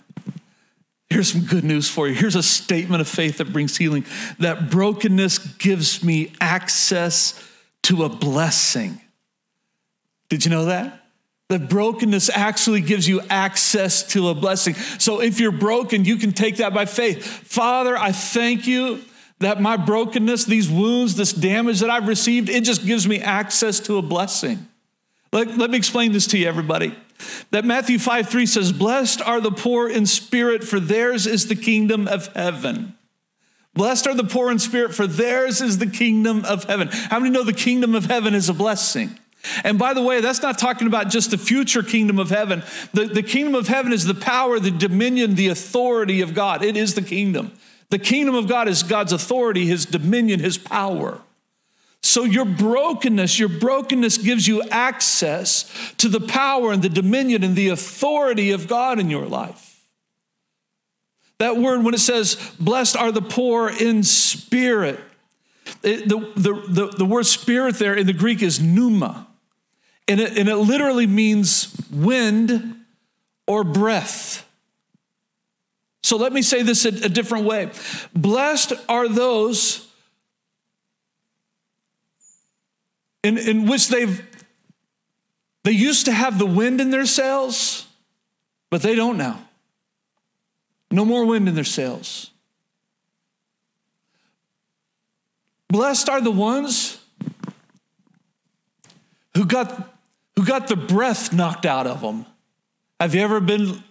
[1.09, 2.15] Here's some good news for you.
[2.15, 4.05] Here's a statement of faith that brings healing
[4.39, 7.43] that brokenness gives me access
[7.85, 9.01] to a blessing.
[10.29, 11.05] Did you know that?
[11.49, 14.75] That brokenness actually gives you access to a blessing.
[14.75, 17.25] So if you're broken, you can take that by faith.
[17.25, 19.01] Father, I thank you
[19.39, 23.81] that my brokenness, these wounds, this damage that I've received, it just gives me access
[23.81, 24.67] to a blessing.
[25.33, 26.97] Let, let me explain this to you, everybody.
[27.51, 31.57] That Matthew 5 3 says, Blessed are the poor in spirit, for theirs is the
[31.57, 32.95] kingdom of heaven.
[33.75, 36.89] Blessed are the poor in spirit, for theirs is the kingdom of heaven.
[36.91, 39.19] How many know the kingdom of heaven is a blessing?
[39.65, 42.63] And by the way, that's not talking about just the future kingdom of heaven.
[42.95, 46.65] The, the kingdom of heaven is the power, the dominion, the authority of God.
[46.65, 47.53] It is the kingdom.
[47.91, 51.21] The kingdom of God is God's authority, his dominion, his power.
[52.03, 57.57] So your brokenness, your brokenness gives you access to the power and the dominion and
[57.57, 59.67] the authority of God in your life.
[61.39, 65.01] That word, when it says, blessed are the poor in spirit,
[65.83, 69.27] it, the, the, the, the, word spirit there in the Greek is pneuma,
[70.09, 72.77] and it, and it literally means wind
[73.47, 74.46] or breath.
[76.07, 77.69] So let me say this a, a different way
[78.15, 79.91] Blessed are those
[83.25, 84.25] in, in which they've
[85.65, 87.89] they used to have the wind in their sails,
[88.71, 89.49] but they don't now.
[90.93, 92.31] No more wind in their sails.
[95.69, 97.05] Blessed are the ones
[99.37, 99.93] who got,
[100.37, 102.27] who got the breath knocked out of them.
[103.01, 103.83] Have you ever been,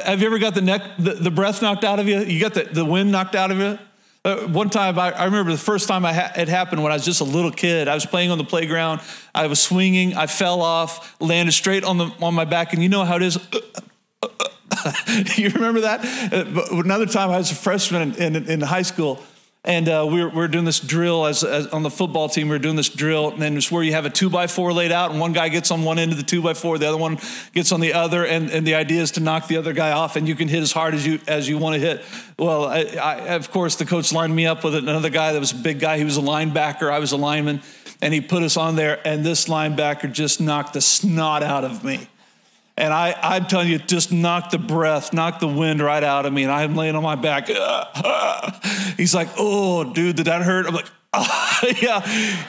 [0.00, 2.20] have you ever got the neck, the, the breath knocked out of you?
[2.20, 3.78] You got the, the wind knocked out of you?
[4.24, 7.04] Uh, one time, I, I, remember the first time ha- it happened when I was
[7.04, 7.88] just a little kid.
[7.88, 9.02] I was playing on the playground.
[9.34, 10.14] I was swinging.
[10.14, 13.22] I fell off, landed straight on the on my back, and you know how it
[13.22, 13.36] is.
[15.36, 16.32] you remember that?
[16.32, 19.22] Uh, another time, I was a freshman in, in, in high school
[19.64, 22.48] and uh, we, were, we were doing this drill as, as, on the football team.
[22.48, 24.74] We were doing this drill, and then it's where you have a two by four
[24.74, 26.86] laid out, and one guy gets on one end of the two by four, the
[26.86, 27.18] other one
[27.52, 30.16] gets on the other, and, and the idea is to knock the other guy off,
[30.16, 32.04] and you can hit as hard as you as you want to hit.
[32.38, 35.52] Well, I, I, of course, the coach lined me up with another guy that was
[35.52, 35.96] a big guy.
[35.96, 36.90] He was a linebacker.
[36.90, 37.62] I was a lineman,
[38.02, 41.82] and he put us on there, and this linebacker just knocked the snot out of
[41.82, 42.08] me.
[42.76, 46.32] And I, I'm telling you, just knocked the breath, knocked the wind right out of
[46.32, 46.42] me.
[46.42, 47.46] And I'm laying on my back.
[48.96, 50.66] He's like, oh, dude, did that hurt?
[50.66, 52.00] I'm like, oh, yeah.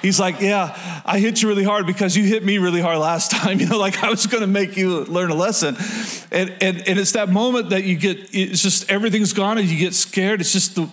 [0.01, 3.29] He's like, yeah, I hit you really hard because you hit me really hard last
[3.39, 3.59] time.
[3.59, 5.75] You know, like I was going to make you learn a lesson.
[6.31, 9.77] And, and, and it's that moment that you get, it's just everything's gone and you
[9.77, 10.41] get scared.
[10.41, 10.89] It's just the,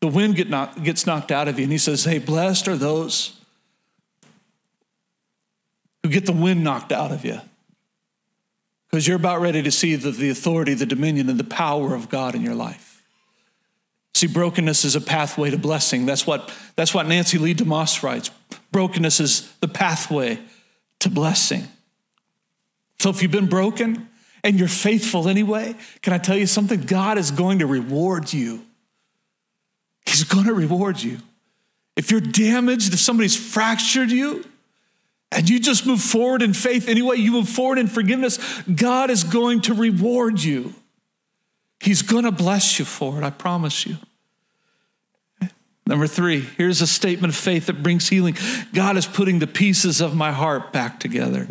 [0.00, 1.62] the wind get knocked, gets knocked out of you.
[1.62, 3.34] And he says, hey, blessed are those
[6.02, 7.40] who get the wind knocked out of you
[8.90, 12.08] because you're about ready to see the, the authority, the dominion, and the power of
[12.08, 13.02] God in your life.
[14.14, 16.06] See, brokenness is a pathway to blessing.
[16.06, 18.30] That's what, that's what Nancy Leigh DeMoss writes.
[18.72, 20.38] Brokenness is the pathway
[21.00, 21.68] to blessing.
[22.98, 24.08] So if you've been broken
[24.42, 26.80] and you're faithful anyway, can I tell you something?
[26.80, 28.64] God is going to reward you.
[30.06, 31.18] He's going to reward you.
[31.96, 34.44] If you're damaged, if somebody's fractured you,
[35.30, 39.24] and you just move forward in faith anyway, you move forward in forgiveness, God is
[39.24, 40.74] going to reward you.
[41.80, 43.96] He's going to bless you for it, I promise you.
[45.86, 48.36] Number three, here's a statement of faith that brings healing.
[48.74, 51.48] God is putting the pieces of my heart back together.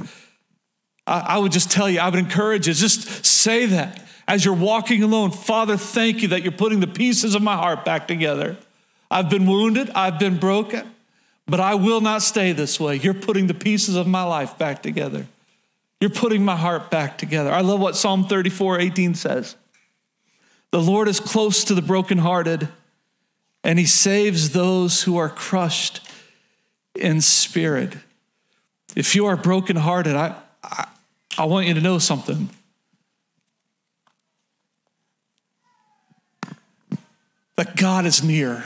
[1.08, 4.54] I, I would just tell you, I would encourage you, just say that as you're
[4.54, 5.32] walking alone.
[5.32, 8.58] Father, thank you that you're putting the pieces of my heart back together.
[9.10, 10.88] I've been wounded, I've been broken.
[11.48, 12.98] But I will not stay this way.
[12.98, 15.28] You're putting the pieces of my life back together.
[16.00, 17.52] You're putting my heart back together.
[17.52, 19.56] I love what Psalm 34 18 says.
[20.72, 22.68] The Lord is close to the brokenhearted,
[23.64, 26.08] and he saves those who are crushed
[26.94, 27.96] in spirit.
[28.96, 30.88] If you are brokenhearted, I, I,
[31.38, 32.50] I want you to know something.
[37.56, 38.64] That God is near,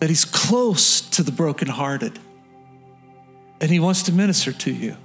[0.00, 2.18] that He's close to the brokenhearted,
[3.60, 4.96] and He wants to minister to you.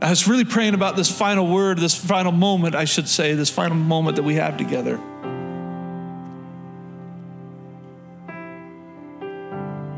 [0.00, 3.48] I was really praying about this final word, this final moment, I should say, this
[3.48, 5.00] final moment that we have together.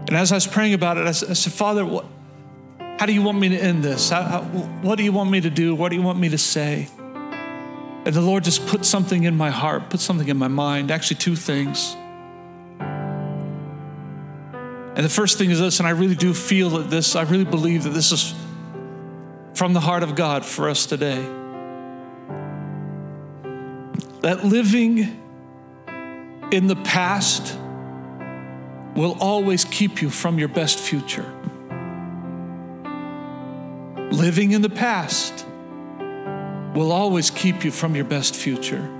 [0.07, 2.04] And as I was praying about it, I said, Father, what,
[2.78, 4.09] how do you want me to end this?
[4.11, 5.74] How, how, what do you want me to do?
[5.74, 6.86] What do you want me to say?
[8.07, 11.16] And the Lord just put something in my heart, put something in my mind, actually,
[11.16, 11.96] two things.
[14.94, 17.44] And the first thing is this, and I really do feel that this, I really
[17.44, 18.32] believe that this is
[19.54, 21.20] from the heart of God for us today.
[24.20, 25.20] That living
[26.52, 27.59] in the past
[28.94, 31.28] will always keep you from your best future.
[34.12, 35.44] Living in the past
[36.77, 38.93] will always keep you from your best future.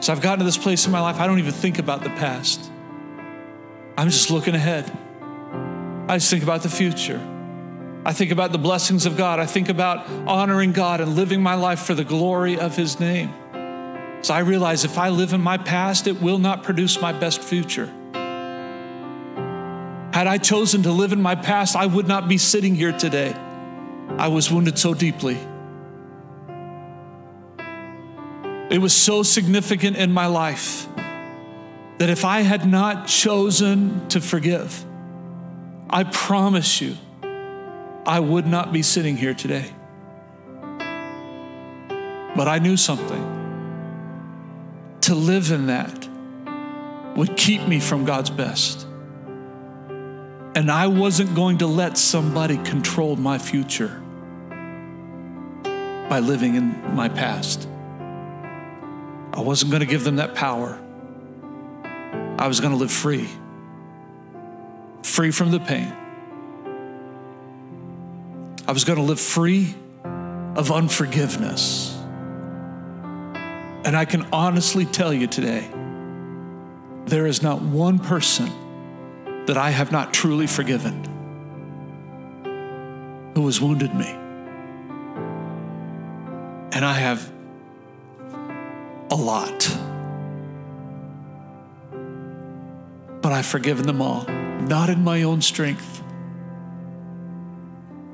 [0.00, 2.10] So I've gotten to this place in my life, I don't even think about the
[2.10, 2.70] past.
[3.96, 4.96] I'm just looking ahead.
[6.08, 7.20] I just think about the future.
[8.04, 9.40] I think about the blessings of God.
[9.40, 13.34] I think about honoring God and living my life for the glory of His name.
[14.22, 17.42] So I realize if I live in my past, it will not produce my best
[17.42, 17.92] future.
[20.12, 23.34] Had I chosen to live in my past, I would not be sitting here today.
[24.16, 25.38] I was wounded so deeply.
[28.70, 30.86] It was so significant in my life
[31.98, 34.84] that if I had not chosen to forgive,
[35.88, 36.96] I promise you,
[38.06, 39.70] I would not be sitting here today.
[42.36, 43.36] But I knew something.
[45.02, 46.08] To live in that
[47.16, 48.86] would keep me from God's best.
[50.54, 54.02] And I wasn't going to let somebody control my future
[56.10, 57.66] by living in my past.
[59.32, 60.78] I wasn't going to give them that power.
[62.38, 63.28] I was going to live free,
[65.02, 65.92] free from the pain
[68.68, 69.74] I was going to live free
[70.04, 71.96] of unforgiveness.
[73.82, 75.66] And I can honestly tell you today,
[77.06, 78.50] there is not one person
[79.46, 81.02] that I have not truly forgiven
[83.34, 84.10] who has wounded me.
[86.70, 87.32] And I have
[89.10, 89.76] a lot.
[93.20, 94.24] But I've forgiven them all,
[94.60, 95.98] not in my own strength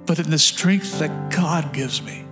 [0.07, 2.25] but in the strength that God gives me.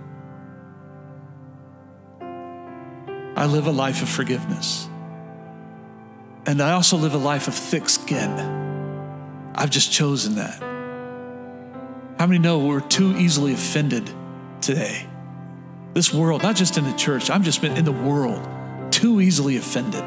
[3.35, 4.87] I live a life of forgiveness.
[6.45, 8.29] And I also live a life of thick skin.
[9.55, 10.61] I've just chosen that.
[12.19, 14.09] How many know we're too easily offended
[14.61, 15.07] today?
[15.93, 18.41] This world, not just in the church, I'm just been in the world,
[18.91, 20.03] too easily offended.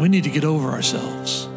[0.00, 1.48] We need to get over ourselves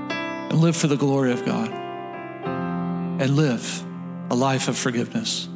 [0.00, 3.84] and live for the glory of God and live
[4.30, 5.48] a life of forgiveness.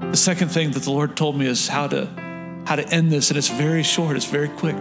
[0.00, 2.08] The second thing that the Lord told me is how to
[2.66, 4.76] how to end this and it's very short, it's very quick.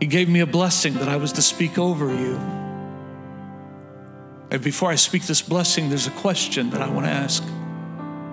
[0.00, 2.38] He gave me a blessing that I was to speak over you.
[4.50, 7.44] And before I speak this blessing, there's a question that I want to ask.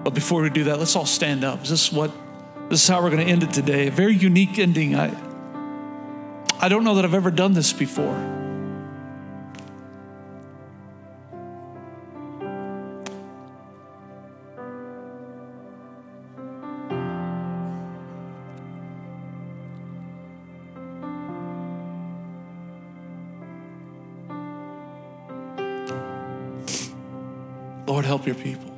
[0.03, 1.63] But before we do that, let's all stand up.
[1.63, 2.11] Is this what
[2.69, 3.87] this is how we're going to end it today?
[3.87, 4.95] A very unique ending.
[4.95, 5.15] I
[6.59, 8.34] I don't know that I've ever done this before.
[28.15, 28.71] Help your people.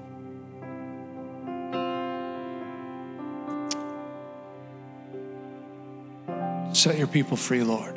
[6.74, 7.94] Set your people free, Lord.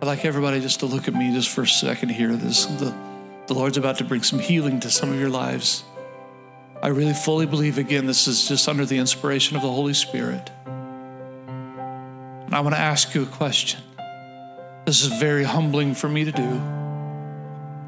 [0.00, 2.36] I'd like everybody just to look at me just for a second here.
[2.36, 2.94] This the,
[3.48, 5.82] the Lord's about to bring some healing to some of your lives.
[6.80, 10.50] I really fully believe again this is just under the inspiration of the Holy Spirit.
[12.50, 13.80] And I want to ask you a question.
[14.84, 16.60] This is very humbling for me to do.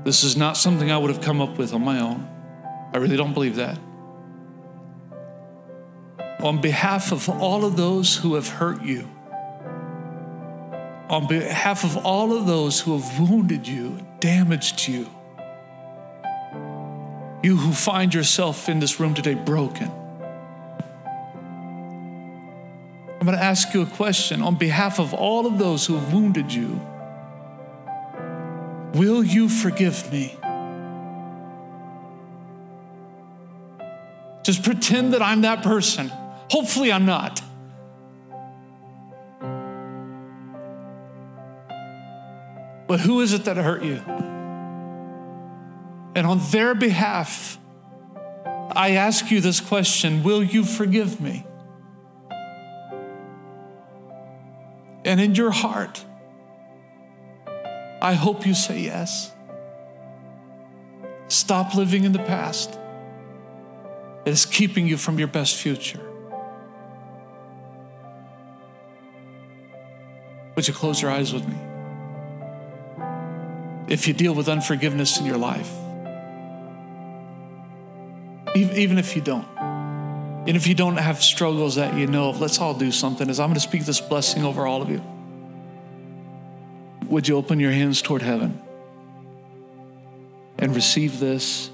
[0.05, 2.29] This is not something I would have come up with on my own.
[2.95, 3.77] I really don't believe that.
[6.39, 9.09] On behalf of all of those who have hurt you,
[11.11, 15.09] on behalf of all of those who have wounded you, damaged you,
[17.43, 19.91] you who find yourself in this room today broken,
[23.23, 26.13] I'm going to ask you a question on behalf of all of those who have
[26.13, 26.85] wounded you.
[28.95, 30.37] Will you forgive me?
[34.43, 36.11] Just pretend that I'm that person.
[36.51, 37.41] Hopefully, I'm not.
[42.89, 44.03] But who is it that hurt you?
[46.17, 47.57] And on their behalf,
[48.45, 51.47] I ask you this question Will you forgive me?
[55.05, 56.05] And in your heart,
[58.01, 59.33] I hope you say yes.
[61.29, 62.79] Stop living in the past.
[64.25, 66.01] It is keeping you from your best future.
[70.55, 71.57] Would you close your eyes with me?
[73.89, 75.71] If you deal with unforgiveness in your life,
[78.55, 79.49] even if you don't,
[80.45, 83.31] and if you don't have struggles that you know of, let's all do something.
[83.31, 85.01] As I'm going to speak this blessing over all of you,
[87.07, 88.61] would you open your hands toward heaven
[90.59, 91.71] and receive this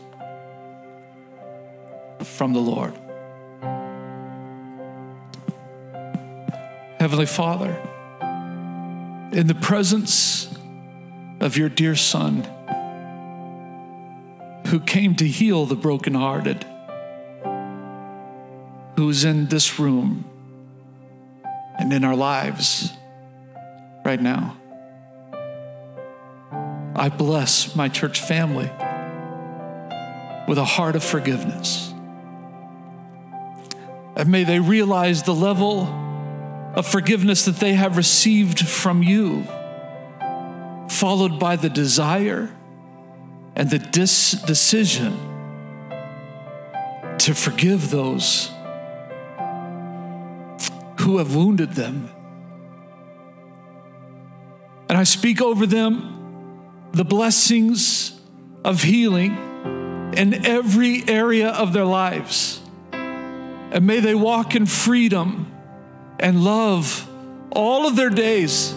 [2.23, 2.93] from the Lord?
[7.01, 7.71] Heavenly Father,
[9.33, 10.55] in the presence
[11.41, 12.43] of your dear Son,
[14.67, 16.67] who came to heal the brokenhearted,
[18.99, 20.25] who's in this room
[21.79, 22.93] and in our lives
[24.05, 24.57] right now.
[26.97, 28.69] I bless my church family
[30.49, 31.95] with a heart of forgiveness.
[34.17, 35.83] And may they realize the level
[36.75, 39.45] of forgiveness that they have received from you,
[40.89, 42.51] followed by the desire
[43.55, 45.17] and the dis- decision
[47.19, 48.51] to forgive those
[51.09, 52.11] who have wounded them.
[54.91, 58.13] And I speak over them the blessings
[58.63, 59.33] of healing
[60.15, 62.61] in every area of their lives.
[62.93, 65.51] And may they walk in freedom
[66.21, 67.09] and love
[67.53, 68.75] all of their days.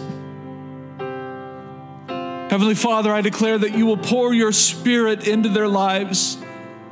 [2.48, 6.38] Heavenly Father, I declare that you will pour your spirit into their lives,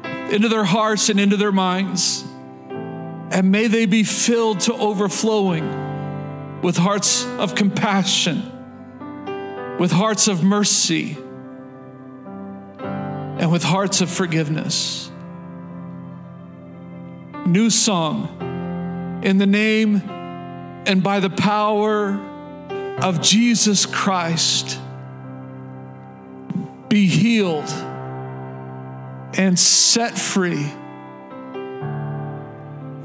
[0.05, 2.27] into their hearts, and into their minds.
[3.31, 8.43] And may they be filled to overflowing with hearts of compassion,
[9.79, 11.17] with hearts of mercy,
[12.81, 15.11] and with hearts of forgiveness.
[17.47, 20.03] New song in the name
[20.87, 22.19] and by the power
[23.01, 24.79] of Jesus Christ
[26.89, 27.69] be healed
[29.39, 30.71] and set free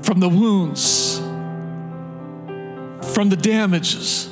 [0.06, 1.18] from the wounds,
[3.14, 4.30] from the damages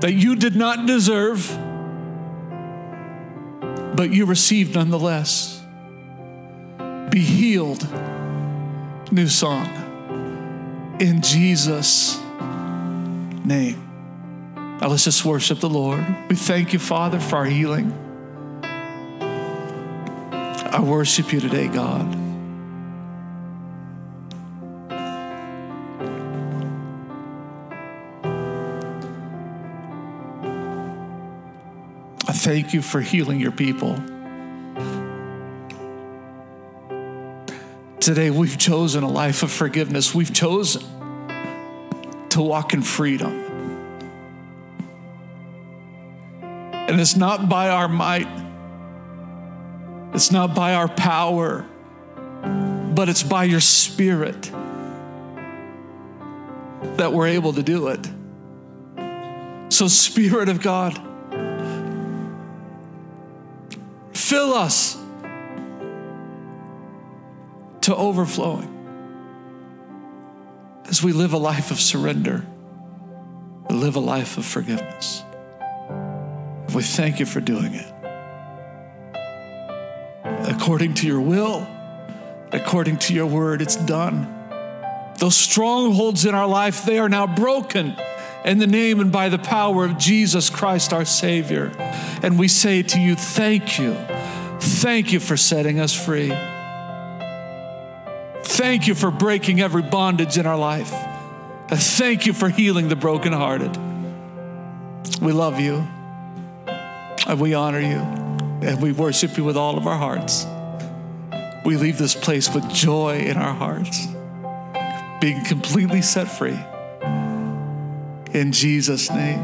[0.00, 1.48] that you did not deserve,
[3.96, 5.60] but you received nonetheless.
[7.10, 7.84] Be healed.
[9.10, 9.66] New song.
[11.00, 12.20] In Jesus'
[13.44, 13.84] name.
[14.80, 16.06] Now let's just worship the Lord.
[16.28, 18.09] We thank you, Father, for our healing.
[20.72, 22.06] I worship you today, God.
[32.28, 33.96] I thank you for healing your people.
[37.98, 40.14] Today, we've chosen a life of forgiveness.
[40.14, 40.82] We've chosen
[42.28, 43.32] to walk in freedom.
[46.40, 48.28] And it's not by our might,
[50.20, 51.62] it's not by our power,
[52.94, 54.42] but it's by your spirit
[56.98, 58.06] that we're able to do it.
[59.72, 60.92] So, Spirit of God,
[64.12, 64.98] fill us
[67.80, 68.68] to overflowing
[70.84, 72.44] as we live a life of surrender,
[73.70, 75.22] live a life of forgiveness.
[76.74, 77.99] We thank you for doing it.
[80.70, 81.66] According to your will,
[82.52, 84.32] according to your word, it's done.
[85.18, 87.96] Those strongholds in our life, they are now broken
[88.44, 91.72] in the name and by the power of Jesus Christ, our Savior.
[92.22, 93.94] And we say to you, thank you.
[94.60, 96.32] Thank you for setting us free.
[98.44, 100.94] Thank you for breaking every bondage in our life.
[101.66, 103.76] Thank you for healing the brokenhearted.
[105.20, 105.84] We love you.
[107.26, 107.98] And we honor you.
[108.62, 110.46] And we worship you with all of our hearts.
[111.64, 114.06] We leave this place with joy in our hearts.
[115.20, 116.58] being completely set free.
[118.32, 119.40] In Jesus' name.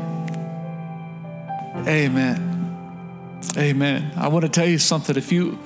[1.87, 3.39] Amen.
[3.57, 4.13] Amen.
[4.17, 5.17] I want to tell you something.
[5.17, 5.59] If you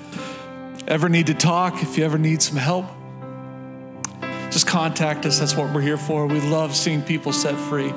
[0.88, 2.86] ever need to talk, if you ever need some help,
[4.50, 5.38] just contact us.
[5.38, 6.26] That's what we're here for.
[6.26, 7.94] We love seeing people set free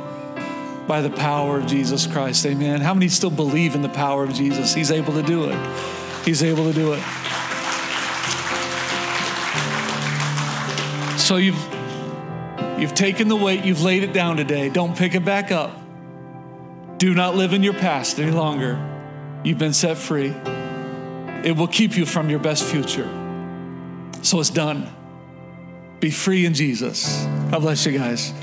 [0.88, 2.45] by the power of Jesus Christ.
[2.45, 2.82] Amen.
[2.82, 4.74] How many still believe in the power of Jesus?
[4.74, 6.26] He's able to do it.
[6.26, 7.01] He's able to do it.
[11.24, 11.55] So you've
[12.78, 14.67] you've taken the weight, you've laid it down today.
[14.67, 15.71] Don't pick it back up.
[16.97, 18.78] Do not live in your past any longer.
[19.41, 20.34] You've been set free.
[21.45, 23.09] It will keep you from your best future.
[24.21, 24.93] So it's done.
[26.01, 27.24] Be free in Jesus.
[27.51, 28.34] God bless you guys.